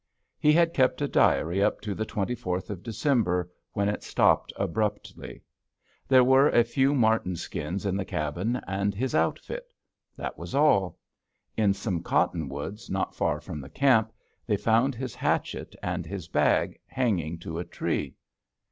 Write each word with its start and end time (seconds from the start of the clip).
He 0.39 0.51
had 0.51 0.73
kept 0.73 0.99
a 1.03 1.07
diary 1.07 1.61
up 1.61 1.79
to 1.81 1.93
the 1.93 2.07
24th 2.07 2.71
of 2.71 2.81
December, 2.81 3.51
when 3.73 3.87
it 3.87 4.01
stopped 4.01 4.51
abruptly. 4.55 5.43
There 6.07 6.23
were 6.23 6.49
a 6.49 6.63
few 6.63 6.95
marten 6.95 7.35
skins 7.35 7.85
in 7.85 7.95
the 7.95 8.03
cabin, 8.03 8.55
and 8.67 8.95
his 8.95 9.13
outfit. 9.13 9.71
That 10.17 10.39
was 10.39 10.55
all. 10.55 10.97
In 11.55 11.75
some 11.75 12.01
cottonwoods, 12.01 12.89
not 12.89 13.13
far 13.13 13.39
from 13.39 13.61
the 13.61 13.69
camp, 13.69 14.11
they 14.47 14.57
found 14.57 14.95
his 14.95 15.13
hatchet 15.13 15.75
and 15.83 16.03
his 16.07 16.27
bag 16.27 16.79
hanging 16.87 17.37
to 17.37 17.59
a 17.59 17.63
tree. 17.63 18.15